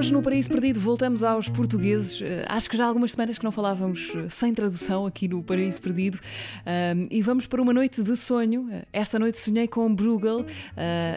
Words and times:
Hoje 0.00 0.14
no 0.14 0.22
Paraíso 0.22 0.48
Perdido 0.48 0.80
voltamos 0.80 1.22
aos 1.22 1.46
portugueses. 1.50 2.22
Eh, 2.22 2.42
acho 2.48 2.70
que 2.70 2.74
já 2.74 2.84
há 2.84 2.88
algumas 2.88 3.12
semanas 3.12 3.36
que 3.36 3.44
não 3.44 3.52
falávamos 3.52 4.10
eh, 4.16 4.30
sem 4.30 4.54
tradução 4.54 5.04
aqui 5.04 5.28
no 5.28 5.42
Paraíso 5.42 5.78
Perdido. 5.82 6.18
Um, 6.66 7.06
e 7.10 7.20
vamos 7.20 7.46
para 7.46 7.60
uma 7.60 7.74
noite 7.74 8.02
de 8.02 8.16
sonho. 8.16 8.70
Esta 8.94 9.18
noite 9.18 9.38
sonhei 9.38 9.68
com 9.68 9.94
Bruegel 9.94 10.46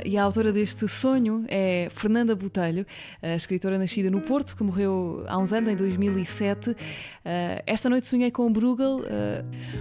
e 0.04 0.18
a 0.18 0.24
autora 0.24 0.52
deste 0.52 0.86
sonho 0.90 1.46
é 1.48 1.88
Fernanda 1.92 2.36
Botelho, 2.36 2.86
escritora 3.38 3.78
nascida 3.78 4.12
no 4.12 4.20
Porto, 4.20 4.54
que 4.54 4.64
morreu 4.66 5.24
há 5.30 5.38
uns 5.38 5.54
anos, 5.54 5.70
em 5.70 5.78
2007. 5.78 6.72
Uh, 6.72 6.76
esta 7.66 7.90
noite 7.90 8.06
sonhei 8.06 8.32
com 8.32 8.52
Bruegel, 8.52 9.00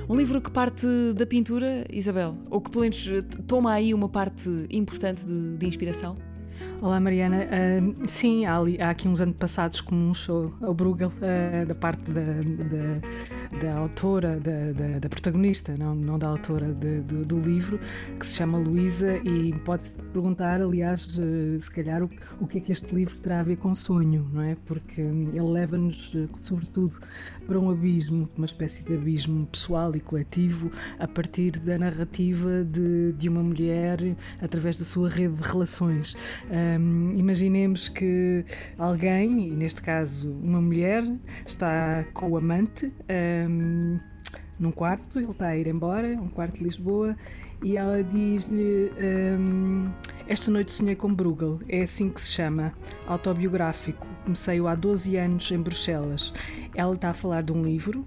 um 0.09 0.15
livro 0.15 0.41
que 0.41 0.53
parte 0.53 0.87
da 1.17 1.27
pintura, 1.27 1.85
Isabel, 1.93 2.37
ou 2.49 2.61
que 2.61 2.71
pelo 2.71 2.83
menos 2.83 3.05
toma 3.49 3.73
aí 3.73 3.93
uma 3.93 4.09
parte 4.09 4.49
importante 4.71 5.25
de, 5.25 5.57
de 5.57 5.67
inspiração. 5.67 6.32
Olá 6.81 6.99
Mariana, 6.99 7.47
uh, 7.47 8.09
sim, 8.09 8.45
há, 8.45 8.57
ali, 8.57 8.81
há, 8.83 8.91
aqui 8.91 9.07
uns 9.07 9.21
anos 9.21 9.37
passados 9.37 9.81
comuns 9.81 10.29
ao 10.29 10.75
Bruegel, 10.75 11.13
uh, 11.21 11.67
da 11.67 11.75
parte 11.75 12.11
da, 12.11 12.21
da, 12.23 13.42
da 13.61 13.75
autora, 13.75 14.41
da, 14.41 14.73
da, 14.73 14.99
da, 14.99 15.09
protagonista, 15.09 15.77
não, 15.77 15.95
não 15.95 16.19
da 16.19 16.29
autora 16.29 16.73
de, 16.73 17.01
do, 17.01 17.25
do, 17.25 17.41
livro, 17.41 17.79
que 18.19 18.27
se 18.27 18.37
chama 18.37 18.59
Luísa 18.59 19.17
e 19.19 19.53
pode-se 19.65 19.93
perguntar, 20.13 20.61
aliás, 20.61 21.07
uh, 21.19 21.61
se 21.61 21.71
calhar 21.71 22.03
o, 22.03 22.11
o 22.41 22.47
que 22.47 22.59
é 22.59 22.61
que 22.61 22.73
este 22.73 22.95
livro 22.95 23.17
terá 23.19 23.41
a 23.41 23.43
ver 23.43 23.57
com 23.57 23.75
sonho, 23.75 24.29
não 24.33 24.43
é? 24.43 24.57
Porque 24.67 25.01
ele 25.01 25.41
leva-nos, 25.41 26.17
sobretudo, 26.37 26.99
para 27.47 27.59
um 27.59 27.71
abismo, 27.71 28.29
uma 28.37 28.47
espécie 28.47 28.83
de 28.83 28.95
abismo 28.95 29.47
pessoal 29.47 29.95
e 29.95 30.01
coletivo, 30.01 30.71
a 30.99 31.07
partir 31.07 31.53
da 31.53 31.79
narrativa 31.79 32.65
de, 32.65 33.13
de 33.13 33.29
uma 33.29 33.43
mulher 33.43 33.99
através 34.41 34.79
da 34.79 34.85
sua 34.85 35.09
rede 35.09 35.37
de 35.37 35.43
relações. 35.43 36.17
Um, 36.51 37.13
imaginemos 37.17 37.89
que 37.89 38.45
alguém, 38.79 39.49
e 39.49 39.51
neste 39.51 39.83
caso 39.83 40.31
uma 40.43 40.61
mulher, 40.61 41.05
está 41.47 42.05
com 42.15 42.31
o 42.31 42.37
amante 42.37 42.87
um, 42.87 43.42
num 43.49 44.71
quarto, 44.71 45.19
ele 45.19 45.31
está 45.31 45.49
a 45.49 45.57
ir 45.57 45.67
embora, 45.67 46.09
um 46.09 46.29
quarto 46.29 46.59
de 46.59 46.65
Lisboa, 46.65 47.17
e 47.63 47.77
ela 47.77 48.03
diz-lhe: 48.03 48.91
um, 49.39 49.85
Esta 50.27 50.51
noite 50.51 50.73
sonhei 50.73 50.95
com 50.95 51.13
Bruegel, 51.13 51.61
é 51.69 51.83
assim 51.83 52.09
que 52.09 52.21
se 52.21 52.33
chama, 52.33 52.73
autobiográfico. 53.07 54.07
Comecei-o 54.25 54.67
há 54.67 54.75
12 54.75 55.17
anos 55.17 55.51
em 55.51 55.59
Bruxelas. 55.59 56.33
Ela 56.75 56.95
está 56.95 57.11
a 57.11 57.15
falar 57.15 57.43
de 57.43 57.53
um 57.53 57.63
livro 57.63 58.05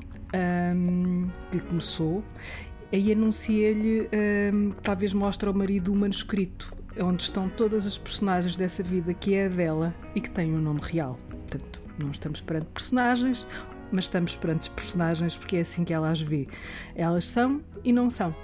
um, 0.75 1.29
que 1.51 1.59
começou 1.59 2.23
e 2.91 3.11
anuncia-lhe 3.11 4.09
um, 4.53 4.71
que 4.71 4.81
talvez 4.81 5.13
mostre 5.13 5.47
ao 5.47 5.53
marido 5.53 5.91
o 5.91 5.95
manuscrito 5.95 6.73
onde 6.99 7.23
estão 7.23 7.49
todas 7.49 7.85
as 7.85 7.97
personagens 7.97 8.55
dessa 8.55 8.81
vida 8.81 9.13
que 9.13 9.35
é 9.35 9.45
a 9.45 9.49
dela 9.49 9.93
e 10.13 10.21
que 10.21 10.29
tem 10.29 10.53
um 10.53 10.59
nome 10.59 10.79
real. 10.81 11.17
Portanto, 11.29 11.81
não 12.01 12.11
estamos 12.11 12.41
perante 12.41 12.67
personagens, 12.67 13.45
mas 13.91 14.05
estamos 14.05 14.35
perante 14.35 14.69
personagens 14.71 15.37
porque 15.37 15.57
é 15.57 15.61
assim 15.61 15.83
que 15.83 15.93
ela 15.93 16.09
as 16.09 16.21
vê. 16.21 16.47
Elas 16.95 17.27
são 17.27 17.61
e 17.83 17.93
não 17.93 18.09
são. 18.09 18.35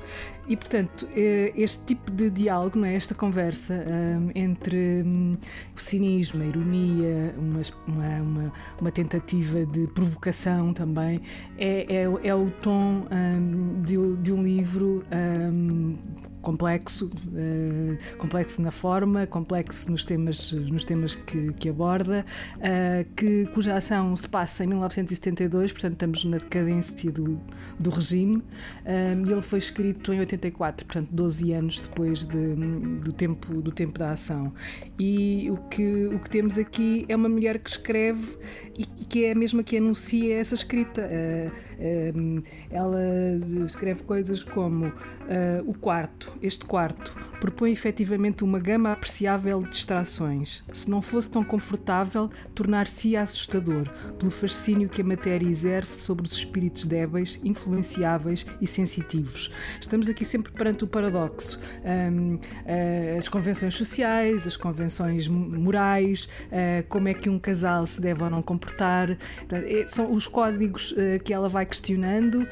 E, 0.47 0.55
portanto, 0.55 1.07
eh, 1.15 1.53
este 1.55 1.85
tipo 1.85 2.11
de 2.11 2.29
diálogo, 2.29 2.77
não 2.79 2.85
é? 2.85 2.95
esta 2.95 3.13
conversa 3.13 3.73
um, 3.73 4.31
entre 4.35 5.03
um, 5.05 5.37
o 5.75 5.79
cinismo, 5.79 6.43
a 6.43 6.45
ironia, 6.45 7.33
uma, 7.37 7.61
uma, 7.87 8.53
uma, 8.79 8.91
tentativa 8.91 9.65
de 9.65 9.87
provocação 9.87 10.73
também, 10.73 11.21
é, 11.57 11.85
é, 11.95 12.27
é 12.27 12.35
o 12.35 12.51
tom 12.61 13.05
um, 13.11 13.81
de, 13.81 13.95
de, 14.17 14.33
um 14.33 14.43
livro 14.43 15.03
complexo, 16.41 17.05
uh, 17.05 18.17
complexo 18.17 18.61
na 18.61 18.71
forma, 18.71 19.27
complexo 19.27 19.91
nos 19.91 20.03
temas, 20.03 20.51
nos 20.51 20.83
temas 20.83 21.15
que, 21.15 21.53
que 21.53 21.69
aborda, 21.69 22.25
uh, 22.57 23.13
que, 23.15 23.45
cuja 23.53 23.75
ação 23.75 24.15
se 24.15 24.27
passa 24.27 24.63
em 24.63 24.73
1972, 25.31 25.71
portanto 25.71 25.93
estamos 25.93 26.25
na 26.25 26.37
decadência 26.37 27.11
do, 27.11 27.39
do 27.79 27.89
regime, 27.89 28.43
e 28.85 29.31
ele 29.31 29.41
foi 29.41 29.59
escrito 29.59 30.13
em 30.13 30.19
84, 30.19 30.85
portanto 30.85 31.09
12 31.11 31.53
anos 31.53 31.87
depois 31.87 32.25
de, 32.25 32.55
do, 33.01 33.11
tempo, 33.11 33.61
do 33.61 33.71
tempo 33.71 33.97
da 33.97 34.11
ação. 34.11 34.53
E 34.99 35.49
o 35.49 35.57
que, 35.69 36.07
o 36.07 36.19
que 36.19 36.29
temos 36.29 36.57
aqui 36.57 37.05
é 37.07 37.15
uma 37.15 37.29
mulher 37.29 37.59
que 37.59 37.69
escreve 37.69 38.37
e 38.77 38.85
que 38.85 39.25
é 39.25 39.31
a 39.31 39.35
mesma 39.35 39.63
que 39.63 39.77
anuncia 39.77 40.35
essa 40.35 40.55
escrita. 40.55 41.01
Uh, 41.01 41.70
ela 42.69 42.99
escreve 43.65 44.03
coisas 44.03 44.43
como 44.43 44.91
o 45.65 45.73
quarto, 45.73 46.33
este 46.41 46.65
quarto 46.65 47.15
propõe 47.39 47.71
efetivamente 47.71 48.43
uma 48.43 48.59
gama 48.59 48.91
apreciável 48.91 49.59
de 49.59 49.69
distrações. 49.69 50.63
Se 50.73 50.89
não 50.89 51.01
fosse 51.01 51.29
tão 51.29 51.43
confortável, 51.43 52.29
tornar-se-ia 52.53 53.21
assustador, 53.21 53.89
pelo 54.19 54.29
fascínio 54.29 54.89
que 54.89 55.01
a 55.01 55.03
matéria 55.03 55.47
exerce 55.47 55.99
sobre 55.99 56.27
os 56.27 56.33
espíritos 56.33 56.85
débeis, 56.85 57.39
influenciáveis 57.43 58.45
e 58.59 58.67
sensitivos. 58.67 59.51
Estamos 59.79 60.07
aqui 60.09 60.23
sempre 60.23 60.51
perante 60.51 60.83
o 60.83 60.87
paradoxo. 60.87 61.59
Ah, 61.83 63.17
as 63.17 63.27
convenções 63.29 63.73
sociais, 63.73 64.45
as 64.45 64.57
convenções 64.57 65.27
morais, 65.27 66.27
uh, 66.47 66.87
como 66.89 67.07
é 67.07 67.13
que 67.13 67.29
um 67.29 67.39
casal 67.39 67.85
se 67.85 68.01
deve 68.01 68.23
ou 68.23 68.29
não 68.29 68.41
comportar, 68.41 69.17
é, 69.51 69.85
são 69.87 70.11
os 70.11 70.27
códigos 70.27 70.93
que 71.23 71.33
ela 71.33 71.47
vai 71.47 71.65
questionando, 71.71 72.47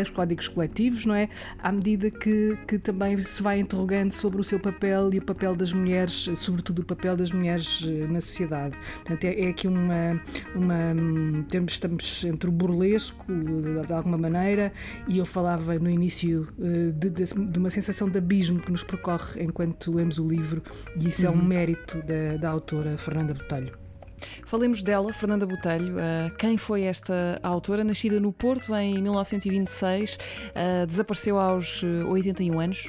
os 0.00 0.10
códigos 0.10 0.48
coletivos, 0.48 1.04
não 1.04 1.14
é? 1.14 1.28
À 1.62 1.72
medida 1.72 2.10
que, 2.10 2.56
que 2.66 2.78
também 2.78 3.16
se 3.18 3.42
vai 3.42 3.58
interrogando 3.60 4.12
sobre 4.12 4.40
o 4.40 4.44
seu 4.44 4.58
papel 4.58 5.12
e 5.12 5.18
o 5.18 5.22
papel 5.22 5.54
das 5.54 5.72
mulheres, 5.72 6.30
sobretudo 6.36 6.80
o 6.80 6.84
papel 6.84 7.16
das 7.16 7.32
mulheres 7.32 7.84
eh, 7.84 8.06
na 8.06 8.20
sociedade. 8.20 8.76
Portanto, 8.96 9.24
é, 9.24 9.40
é 9.40 9.48
aqui 9.48 9.66
uma, 9.66 10.20
uma 10.54 10.94
estamos 11.66 12.24
entre 12.24 12.48
o 12.48 12.52
burlesco 12.52 13.26
de 13.86 13.92
alguma 13.92 14.18
maneira 14.18 14.72
e 15.08 15.18
eu 15.18 15.26
falava 15.26 15.78
no 15.78 15.90
início 15.90 16.48
eh, 16.60 16.92
de, 16.92 17.10
de, 17.10 17.24
de 17.24 17.58
uma 17.58 17.70
sensação 17.70 18.08
de 18.08 18.18
abismo 18.18 18.60
que 18.60 18.70
nos 18.70 18.84
percorre 18.84 19.42
enquanto 19.42 19.92
lemos 19.92 20.18
o 20.18 20.28
livro 20.28 20.62
e 20.98 21.08
isso 21.08 21.26
uhum. 21.26 21.32
é 21.32 21.36
um 21.36 21.40
uhum. 21.40 21.46
mérito 21.46 22.02
da, 22.02 22.36
da 22.38 22.50
autora 22.50 22.96
Fernanda 22.96 23.34
Botelho. 23.34 23.81
Falemos 24.46 24.82
dela, 24.82 25.12
Fernanda 25.12 25.46
Botelho. 25.46 25.96
Uh, 25.96 26.34
quem 26.36 26.56
foi 26.56 26.82
esta 26.82 27.38
autora? 27.42 27.84
Nascida 27.84 28.20
no 28.20 28.32
Porto 28.32 28.74
em 28.74 29.00
1926, 29.00 30.16
uh, 30.16 30.86
desapareceu 30.86 31.38
aos 31.38 31.82
81 31.82 32.60
eh, 32.60 32.64
anos, 32.64 32.88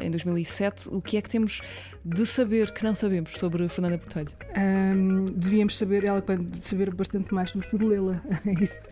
em 0.00 0.10
2007. 0.10 0.88
O 0.88 1.00
que 1.00 1.16
é 1.16 1.22
que 1.22 1.28
temos 1.28 1.60
de 2.04 2.26
saber 2.26 2.70
que 2.70 2.84
não 2.84 2.94
sabemos 2.94 3.32
sobre 3.38 3.66
Fernanda 3.68 3.96
Botelho? 3.96 4.28
Um, 4.56 5.24
devíamos 5.24 5.78
saber, 5.78 6.06
ela 6.06 6.22
saber 6.60 6.94
bastante 6.94 7.32
mais, 7.32 7.50
sobretudo 7.50 7.86
lê-la. 7.86 8.22
É 8.44 8.62
isso. 8.62 8.86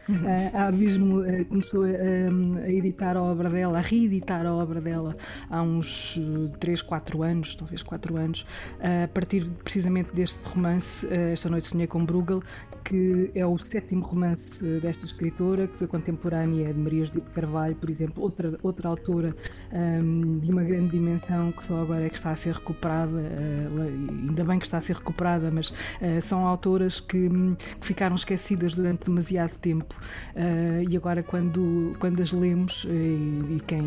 a 0.55 0.69
Abismo 0.69 1.23
começou 1.49 1.85
a, 1.85 1.89
a, 1.89 2.71
editar 2.71 3.17
a 3.17 3.23
obra 3.23 3.51
dela, 3.51 3.79
a 3.79 3.81
reeditar 3.83 4.47
a 4.47 4.55
obra 4.55 4.81
dela 4.81 5.15
há 5.51 5.61
uns 5.61 6.19
3, 6.59 6.81
4 6.81 7.23
anos, 7.23 7.55
talvez 7.55 7.83
4 7.83 8.17
anos, 8.17 8.47
a 8.81 9.07
partir 9.09 9.47
precisamente 9.63 10.15
deste 10.15 10.43
romance, 10.43 11.07
Esta 11.13 11.51
Noite 11.51 11.67
Sonhei 11.67 11.87
com 11.87 12.05
Bruegel, 12.05 12.43
que 12.83 13.31
é 13.35 13.47
o 13.47 13.57
sétimo 13.59 14.03
romance 14.05 14.63
desta 14.81 15.05
escritora, 15.05 15.67
que 15.67 15.79
foi 15.79 15.87
contemporânea 15.87 16.73
de 16.73 16.79
Maria 16.79 17.05
Judite 17.05 17.31
Carvalho, 17.31 17.77
por 17.77 17.89
exemplo, 17.89 18.23
outra, 18.23 18.59
outra 18.63 18.89
autora 18.89 19.35
um, 19.73 20.39
de 20.39 20.51
uma 20.51 20.63
grande 20.63 20.91
dimensão 20.91 21.53
que 21.53 21.65
só 21.65 21.81
agora 21.81 22.05
é 22.05 22.09
que 22.09 22.17
está 22.17 22.31
a 22.31 22.37
ser 22.37 22.55
recuperada, 22.55 23.02
uh, 23.11 24.29
ainda 24.29 24.45
bem 24.45 24.59
que 24.59 24.65
está 24.65 24.79
a 24.79 24.81
ser 24.81 24.97
recuperada, 24.97 25.51
mas 25.51 25.71
uh, 25.71 26.21
são 26.21 26.47
autoras 26.47 27.01
que, 27.01 27.29
que, 27.29 27.87
ficaram 27.87 28.15
esquecidas 28.15 28.75
durante 28.75 29.05
demasiado 29.05 29.59
tempo. 29.59 29.95
Uh, 30.35 30.89
e 30.89 30.97
agora 30.97 31.23
quando, 31.23 31.95
quando 31.99 32.21
as 32.21 32.33
lemos, 32.33 32.85
e, 32.85 33.57
e, 33.57 33.63
quem, 33.67 33.83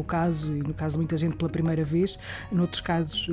meu 0.00 0.04
caso, 0.04 0.56
e 0.56 0.62
no 0.62 0.74
caso 0.74 0.94
de 0.94 0.98
muita 0.98 1.16
gente 1.16 1.36
pela 1.36 1.50
primeira 1.50 1.84
vez, 1.84 2.18
noutros 2.50 2.80
casos 2.80 3.28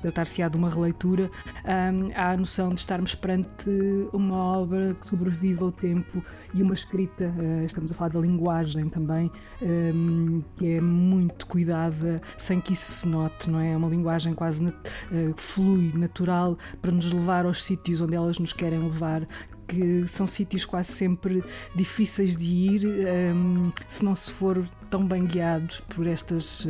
tratar-se-á 0.00 0.48
de 0.48 0.56
uma 0.56 0.68
releitura, 0.68 1.30
um, 1.64 2.10
há 2.14 2.32
a 2.32 2.36
noção 2.36 2.70
de 2.70 2.80
estarmos 2.80 3.14
perante 3.14 3.70
uma 4.12 4.36
obra 4.36 4.94
que 4.94 5.06
sobrevive 5.06 5.62
ao 5.62 5.72
tempo 5.72 6.22
e 6.54 6.62
uma 6.62 6.74
escrita, 6.74 7.32
uh, 7.36 7.64
estamos 7.64 7.90
a 7.90 7.94
falar 7.94 8.10
da 8.10 8.20
linguagem 8.20 8.88
também, 8.88 9.30
um, 9.62 10.42
que 10.56 10.74
é 10.74 10.80
muito 10.80 11.46
cuidada, 11.46 12.20
sem 12.36 12.60
que 12.60 12.72
isso 12.72 12.92
se 12.92 13.08
note, 13.08 13.50
não 13.50 13.60
é? 13.60 13.72
É 13.72 13.76
uma 13.76 13.88
linguagem 13.88 14.34
quase 14.34 14.62
nat 14.62 14.74
uh, 14.74 15.34
flui, 15.36 15.92
natural, 15.94 16.58
para 16.80 16.92
nos 16.92 17.10
levar 17.10 17.44
aos 17.44 17.64
sítios 17.64 18.00
onde 18.00 18.14
elas 18.14 18.38
nos 18.38 18.52
querem 18.52 18.78
levar, 18.78 19.26
que 19.66 20.06
são 20.08 20.26
sítios 20.26 20.64
quase 20.64 20.92
sempre 20.92 21.42
difíceis 21.74 22.36
de 22.36 22.54
ir 22.54 22.86
um, 23.34 23.70
se 23.88 24.04
não 24.04 24.14
se 24.14 24.30
for 24.30 24.66
tão 24.90 25.06
bem 25.06 25.24
guiados 25.24 25.80
por 25.80 26.06
estas, 26.06 26.66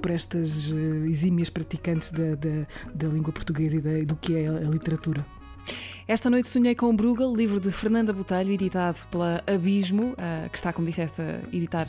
por 0.00 0.10
estas 0.10 0.72
exímias 1.08 1.48
praticantes 1.48 2.10
da, 2.10 2.34
da, 2.34 2.66
da 2.94 3.08
língua 3.08 3.32
portuguesa 3.32 3.76
e 3.76 3.80
da, 3.80 4.04
do 4.04 4.16
que 4.16 4.36
é 4.36 4.46
a 4.46 4.68
literatura. 4.70 5.24
Esta 6.08 6.28
noite 6.28 6.48
sonhei 6.48 6.74
com 6.74 6.94
Bruegel, 6.96 7.32
livro 7.36 7.60
de 7.60 7.70
Fernanda 7.70 8.12
Botelho, 8.12 8.50
editado 8.50 8.98
pela 9.12 9.44
Abismo, 9.46 10.16
que 10.50 10.58
está, 10.58 10.72
como 10.72 10.84
disseste, 10.84 11.22
a 11.22 11.40
editar 11.52 11.88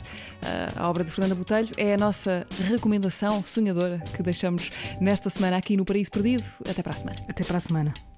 a 0.76 0.88
obra 0.88 1.02
de 1.02 1.10
Fernanda 1.10 1.34
Botelho. 1.34 1.68
É 1.76 1.94
a 1.94 1.96
nossa 1.96 2.46
recomendação 2.68 3.44
sonhadora 3.44 3.98
que 4.14 4.22
deixamos 4.22 4.70
nesta 5.00 5.28
semana 5.28 5.56
aqui 5.56 5.76
no 5.76 5.84
Paraíso 5.84 6.12
Perdido. 6.12 6.44
Até 6.68 6.84
para 6.84 6.92
a 6.92 6.96
semana. 6.96 7.18
Até 7.28 7.42
para 7.42 7.56
a 7.56 7.60
semana. 7.60 8.11